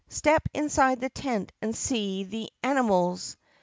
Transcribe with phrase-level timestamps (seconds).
[0.09, 3.35] Step inside the tent and see the an i muls!